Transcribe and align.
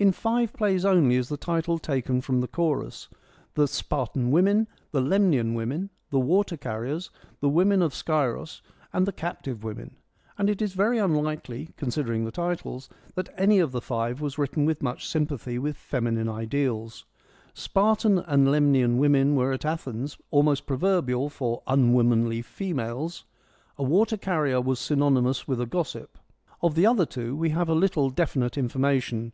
In 0.00 0.14
live 0.24 0.52
plays 0.52 0.84
only 0.84 1.16
is 1.16 1.28
the 1.28 1.36
title 1.36 1.76
taken 1.76 2.20
from 2.20 2.40
the 2.40 2.46
chorus, 2.46 3.08
the 3.54 3.66
Spartan 3.66 4.30
Women, 4.30 4.68
the 4.92 5.00
Lemnian 5.00 5.54
Women, 5.54 5.90
the 6.10 6.20
Water 6.20 6.56
carriers, 6.56 7.10
the 7.40 7.48
Women 7.48 7.82
of 7.82 7.92
Scyros, 7.92 8.62
and 8.92 9.06
the 9.06 9.12
Captive 9.12 9.64
Women; 9.64 9.96
and 10.38 10.48
it 10.48 10.62
is 10.62 10.72
very 10.74 10.98
unlikely, 10.98 11.70
considering 11.76 12.24
the 12.24 12.30
titles, 12.30 12.88
that 13.16 13.28
any 13.36 13.56
one 13.56 13.64
of 13.64 13.72
the 13.72 13.80
five 13.80 14.20
was 14.20 14.38
written 14.38 14.64
with 14.64 14.84
much 14.84 15.08
sympathy 15.08 15.58
with 15.58 15.76
feminine 15.76 16.28
ideals.' 16.28 17.04
Spartan' 17.52 18.18
and' 18.28 18.48
Lemnian' 18.52 18.98
women 18.98 19.34
were 19.34 19.50
at 19.50 19.64
Athens 19.64 20.16
almost 20.30 20.64
proverbial 20.64 21.28
for' 21.28 21.64
unwomanly' 21.66 22.40
females; 22.56 23.24
a' 23.76 23.82
Water 23.82 24.16
carrier' 24.16 24.60
was 24.60 24.78
synonymous 24.78 25.48
with 25.48 25.60
a 25.60 25.66
gossip. 25.66 26.18
Of 26.62 26.76
the 26.76 26.86
other 26.86 27.04
two 27.06 27.34
we 27.34 27.48
have 27.50 27.68
a 27.68 27.74
little 27.74 28.10
definite 28.10 28.56
information. 28.56 29.32